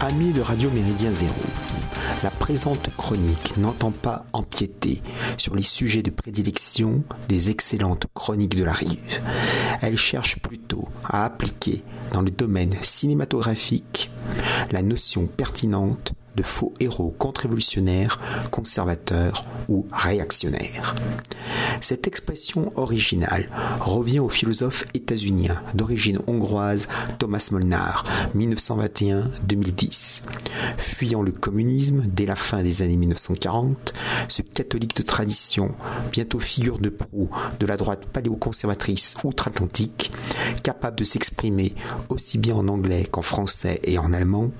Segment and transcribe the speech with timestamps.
[0.00, 1.32] Amis de Radio Méridien Zéro,
[2.22, 5.02] la présente chronique n'entend pas empiéter
[5.38, 9.22] sur les sujets de prédilection des excellentes chroniques de la rive.
[9.80, 14.10] Elle cherche plutôt à appliquer dans le domaine cinématographique
[14.70, 20.94] la notion pertinente de faux héros contre-révolutionnaires, conservateurs ou réactionnaires.
[21.80, 23.48] Cette expression originale
[23.80, 28.04] revient au philosophe états-unien d'origine hongroise Thomas Molnar,
[28.36, 30.22] 1921-2010.
[30.78, 33.94] Fuyant le communisme dès la fin des années 1940,
[34.28, 35.74] ce catholique de tradition,
[36.12, 40.10] bientôt figure de proue de la droite paléoconservatrice outre-Atlantique,
[40.62, 41.74] capable de s'exprimer
[42.08, 44.50] aussi bien en anglais qu'en français et en allemand,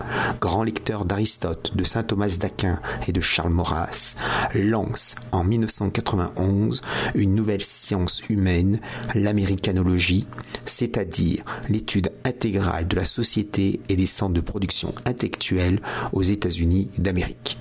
[0.41, 4.17] grand lecteur d'Aristote, de saint Thomas d'Aquin et de Charles Maurras,
[4.55, 6.83] lance en 1991
[7.15, 8.81] une nouvelle science humaine,
[9.15, 10.27] l'américanologie,
[10.65, 15.81] c'est-à-dire l'étude intégrale de la société et des centres de production intellectuelle
[16.13, 17.59] aux États-Unis d'Amérique.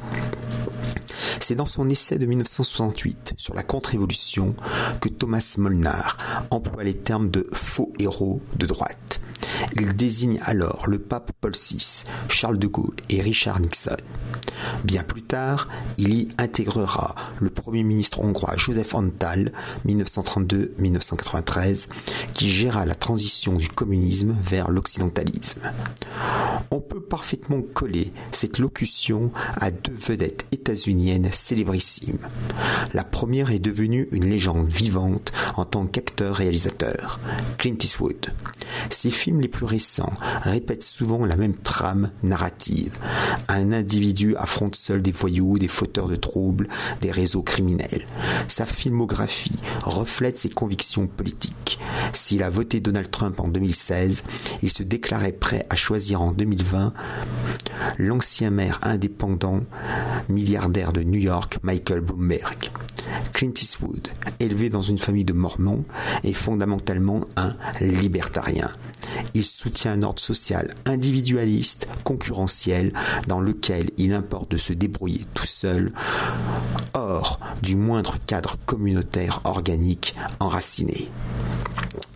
[1.39, 4.55] C'est dans son essai de 1968 sur la contre-révolution
[5.01, 6.17] que Thomas Molnar
[6.49, 9.21] emploie les termes de faux héros de droite.
[9.75, 13.97] Il désigne alors le pape Paul VI, Charles de Gaulle et Richard Nixon.
[14.83, 19.51] Bien plus tard, il y intégrera le Premier ministre hongrois Joseph Antal,
[19.85, 21.87] 1932-1993,
[22.33, 25.61] qui géra la transition du communisme vers l'occidentalisme.
[26.71, 32.19] On peut parfaitement coller cette locution à deux vedettes états-uniennes célébrissimes.
[32.93, 37.19] La première est devenue une légende vivante en tant qu'acteur-réalisateur,
[37.57, 38.33] Clint Eastwood.
[38.89, 40.11] Ses films les plus récents
[40.41, 42.97] répètent souvent la même trame narrative.
[43.47, 46.67] Un individu affronte seul des voyous, des fauteurs de troubles,
[47.01, 48.07] des réseaux criminels.
[48.47, 51.77] Sa filmographie reflète ses convictions politiques.
[52.11, 54.23] S'il a voté Donald Trump en 2016,
[54.63, 56.93] il se déclarait prêt à choisir en 2020
[57.99, 59.59] l'ancien maire indépendant,
[60.27, 62.71] milliardaire de New York, Michael Bloomberg.
[63.33, 64.07] Clint Eastwood,
[64.39, 65.85] élevé dans une famille de mormons,
[66.23, 68.69] est fondamentalement un libertarien.
[69.33, 72.93] Il soutient un ordre social individualiste, concurrentiel,
[73.27, 75.93] dans lequel il importe de se débrouiller tout seul,
[76.93, 81.09] hors du moindre cadre communautaire organique enraciné.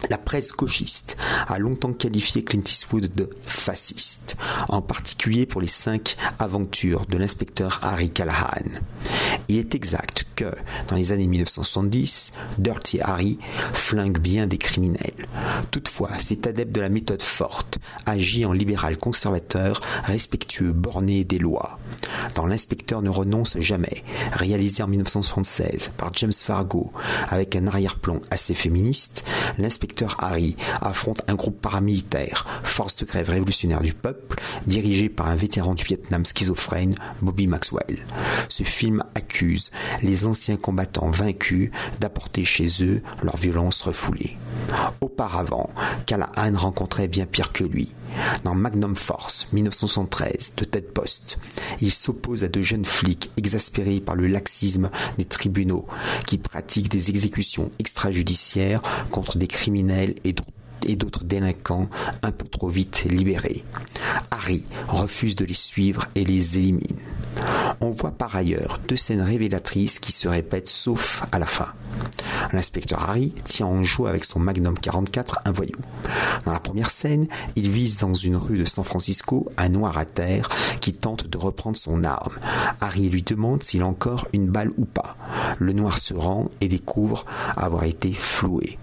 [0.10, 1.18] La presse gauchiste
[1.48, 4.38] a longtemps qualifié Clint Eastwood de fasciste,
[4.68, 8.80] en particulier pour les cinq aventures de l'inspecteur Harry Callahan.
[9.50, 10.46] Il est exact que,
[10.88, 13.40] dans les années 1970, Dirty Harry
[13.74, 15.26] flingue bien des criminels.
[15.72, 21.80] Toutefois, cet adepte de la méthode forte agit en libéral conservateur, respectueux, borné des lois.
[22.36, 26.92] Dans L'inspecteur ne renonce jamais, réalisé en 1976 par James Fargo
[27.30, 29.24] avec un arrière-plan assez féministe,
[29.58, 35.36] l'inspecteur Harry affronte un groupe paramilitaire, force de grève révolutionnaire du peuple, dirigé par un
[35.36, 38.06] vétéran du Vietnam schizophrène, Bobby Maxwell.
[38.48, 39.39] Ce film accuse
[40.04, 44.38] les anciens combattants vaincus d'apporter chez eux leur violence refoulée.
[45.02, 45.70] Auparavant,
[46.06, 47.94] Callahan rencontrait bien pire que lui.
[48.44, 51.38] Dans Magnum Force 1973 de Ted Post,
[51.80, 55.88] il s'oppose à de jeunes flics exaspérés par le laxisme des tribunaux
[56.26, 60.34] qui pratiquent des exécutions extrajudiciaires contre des criminels et
[60.86, 61.90] et d'autres délinquants
[62.24, 63.64] un peu trop vite libérés.
[64.32, 66.98] Harry refuse de les suivre et les élimine.
[67.82, 71.74] On voit par ailleurs deux scènes révélatrices qui se répètent sauf à la fin.
[72.54, 75.78] L'inspecteur Harry tient en joue avec son Magnum 44 un voyou.
[76.46, 80.06] Dans la première scène, il vise dans une rue de San Francisco un noir à
[80.06, 80.50] terre
[80.82, 82.34] qui tente de reprendre son arme.
[82.82, 85.16] Harry lui demande s'il a encore une balle ou pas.
[85.58, 87.26] Le noir se rend et découvre
[87.56, 88.78] avoir été floué.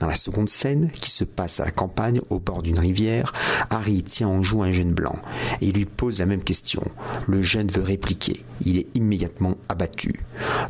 [0.00, 3.32] Dans la seconde scène, qui se passe à la campagne au bord d'une rivière,
[3.70, 5.16] Harry tient en joue un jeune blanc
[5.60, 6.82] et lui pose la même question.
[7.26, 8.44] Le jeune répliquer.
[8.64, 10.20] Il est immédiatement abattu.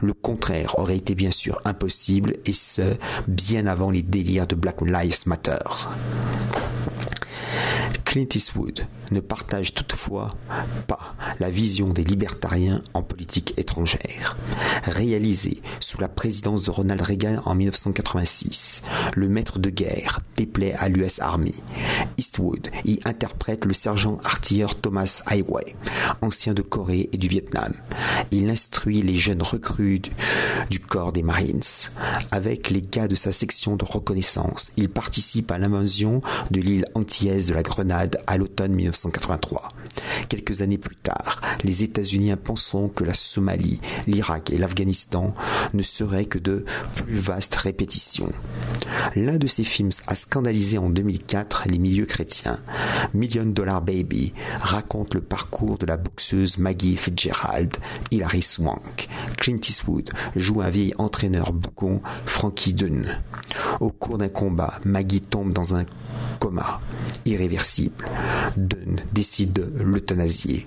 [0.01, 2.83] Le contraire aurait été bien sûr impossible et ce,
[3.27, 5.59] bien avant les délires de Black Lives Matter.
[8.05, 10.31] Clint Eastwood ne partage toutefois
[10.87, 14.37] pas la vision des libertariens en politique étrangère.
[14.85, 18.83] Réalisé sous la présidence de Ronald Reagan en 1986,
[19.15, 21.55] le maître de guerre déplaît à l'US Army.
[22.19, 25.77] Eastwood y interprète le sergent artilleur Thomas Highway,
[26.21, 27.73] ancien de Corée et du Vietnam.
[28.31, 30.01] Il instruit les jeunes recrues
[30.71, 31.61] du, corps des Marines.
[32.31, 37.47] Avec les gars de sa section de reconnaissance, il participe à l'invasion de l'île antillaise
[37.47, 39.69] de la Grenade à l'automne 1983.
[40.29, 45.35] Quelques années plus tard, les États-Unis penseront que la Somalie, l'Irak et l'Afghanistan
[45.75, 46.65] ne seraient que de
[46.95, 48.33] plus vastes répétitions.
[49.15, 52.59] L'un de ces films a scandalisé en 2004 les milieux chrétiens.
[53.15, 57.77] Million Dollar Baby raconte le parcours de la boxeuse Maggie Fitzgerald,
[58.11, 59.09] Hilary Swank.
[59.39, 63.21] Clint Eastwood joue un vieil entraîneur bougon, Frankie Dunn.
[63.81, 65.85] Au cours d'un combat, Maggie tombe dans un
[66.39, 66.81] coma
[67.27, 68.05] irréversible.
[68.57, 70.67] Dunn décide de l'euthanasier.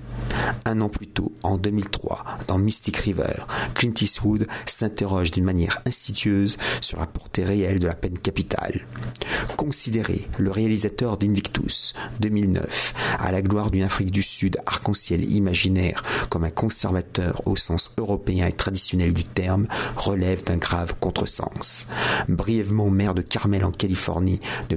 [0.66, 6.58] Un an plus tôt, en 2003, dans Mystic River, Clint Eastwood s'interroge d'une manière insidieuse
[6.82, 8.82] sur la portée réelle de la peine capitale.
[9.58, 16.44] Considéré le réalisateur d'Invictus 2009 à la gloire d'une Afrique du Sud arc-en-ciel imaginaire comme
[16.44, 21.88] un conservateur au sens européen et traditionnel du terme relève d'un grave contresens.
[22.28, 24.76] Brièvement maire de Carmel en Californie de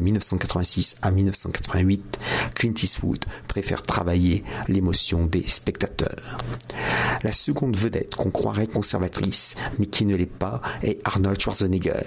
[0.53, 2.19] 1986 à 1988,
[2.55, 6.39] Clint Eastwood préfère travailler l'émotion des spectateurs.
[7.23, 12.03] La seconde vedette qu'on croirait conservatrice, mais qui ne l'est pas, est Arnold Schwarzenegger.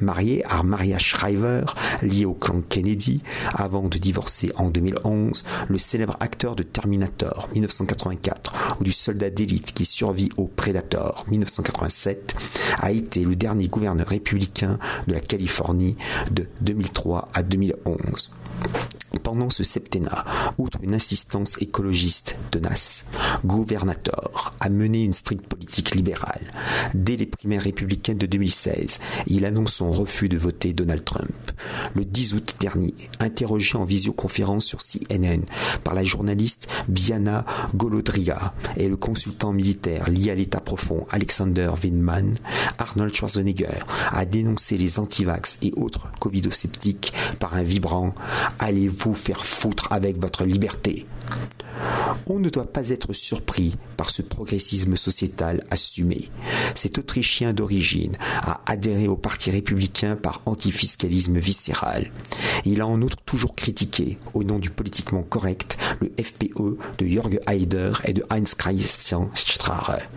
[0.00, 1.64] Marié à Maria Shriver,
[2.02, 3.22] lié au clan Kennedy,
[3.54, 9.72] avant de divorcer en 2011, le célèbre acteur de Terminator 1984 ou du soldat d'élite
[9.72, 12.34] qui survit au Predator 1987
[12.78, 15.96] a été le dernier gouverneur républicain de la Californie
[16.30, 17.79] de 2003 à 2011.
[17.84, 18.28] ons.
[19.18, 20.24] Pendant ce septennat,
[20.56, 23.04] outre une insistance écologiste tenace,
[23.44, 26.52] Gouvernator a mené une stricte politique libérale.
[26.94, 31.34] Dès les primaires républicaines de 2016, il annonce son refus de voter Donald Trump.
[31.94, 35.42] Le 10 août dernier, interrogé en visioconférence sur CNN
[35.82, 42.36] par la journaliste Biana Golodria et le consultant militaire lié à l'État profond Alexander Windman,
[42.78, 48.14] Arnold Schwarzenegger a dénoncé les antivax et autres covidosceptiques par un vibrant
[48.58, 51.06] Allez-vous faire foutre avec votre liberté
[52.26, 56.30] on ne doit pas être surpris par ce progressisme sociétal assumé.
[56.74, 62.10] Cet Autrichien d'origine a adhéré au Parti républicain par antifiscalisme viscéral.
[62.64, 67.40] Il a en outre toujours critiqué, au nom du politiquement correct, le FPE de Jörg
[67.46, 70.08] Haider et de Heinz Christian Strache.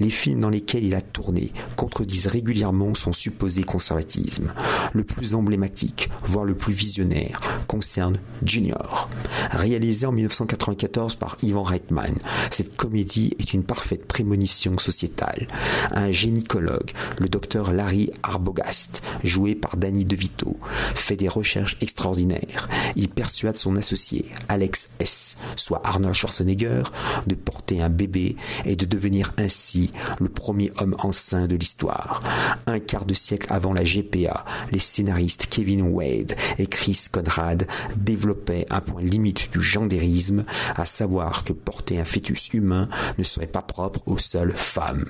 [0.00, 4.52] Les films dans lesquels il a tourné contredisent régulièrement son supposé conservatisme.
[4.92, 9.08] Le plus emblématique, voire le plus visionnaire, concerne Junior.
[9.50, 12.16] Réalisé en 1994 par Ivan Reitman,
[12.50, 15.46] cette comédie est une parfaite prémonition sociétale.
[15.92, 20.56] Un gynécologue, le docteur Larry Arbogast, joué par Danny DeVito,
[20.94, 22.68] fait des recherches extraordinaires.
[22.96, 26.84] Il persuade son associé, Alex S., soit Arnold Schwarzenegger,
[27.26, 32.22] de porter un bébé et de devenir ainsi le premier homme enceint de l'histoire.
[32.66, 37.66] Un quart de siècle avant la GPA, les scénaristes Kevin Wade et Chris Conrad
[37.96, 40.44] développaient un point limite du gendérisme,
[40.76, 42.88] à savoir que porter un fœtus humain
[43.18, 45.04] ne serait pas propre aux seules femmes.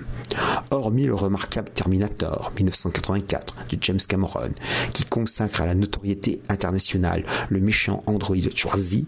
[0.70, 4.50] Hormis le remarquable Terminator 1984 de James Cameron,
[4.92, 9.06] qui consacre à la notoriété internationale le méchant androïde Schwarzy,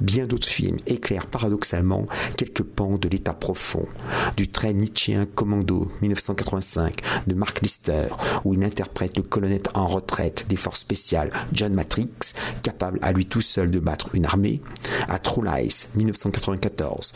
[0.00, 2.06] bien d'autres films éclairent paradoxalement
[2.36, 3.86] quelques pans de l'état profond,
[4.36, 4.72] du trait
[5.34, 8.08] Commando 1985 de Mark Lister,
[8.44, 12.08] où il interprète le colonel en retraite des forces spéciales John Matrix,
[12.62, 14.60] capable à lui tout seul de battre une armée,
[15.08, 17.14] à True Lies 1994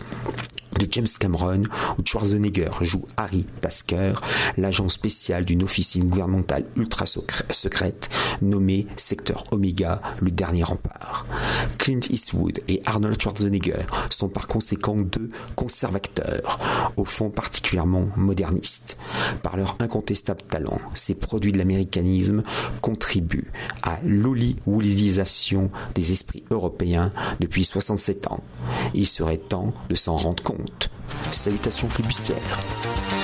[0.91, 1.63] James Cameron,
[1.99, 4.15] où Schwarzenegger joue Harry Tasker,
[4.57, 8.11] l'agent spécial d'une officine gouvernementale ultra secrète
[8.41, 11.27] nommée Secteur Omega, le dernier rempart.
[11.79, 16.59] Clint Eastwood et Arnold Schwarzenegger sont par conséquent deux conservateurs,
[16.97, 18.97] au fond particulièrement modernistes.
[19.43, 22.43] Par leur incontestable talent, ces produits de l'américanisme
[22.81, 23.51] contribuent
[23.83, 28.43] à l'hollywoodisation des esprits européens depuis 67 ans.
[28.95, 30.72] Il serait temps de s'en rendre compte.
[31.33, 33.22] Salutations flibustières.